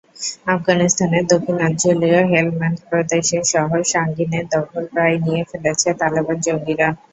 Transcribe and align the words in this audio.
আফগানিস্তানের 0.47 1.23
দক্ষিণাঞ্চলীয় 1.31 2.19
হেলমান্দ 2.31 2.79
প্রদেশের 2.89 3.43
শহর 3.53 3.79
সাঙ্গিনের 3.93 4.45
দখল 4.55 4.83
প্রায় 4.93 5.17
নিয়ে 5.25 5.43
ফেলেছে 5.49 5.89
তালেবান 5.99 6.37
জঙ্গিরা। 6.45 6.87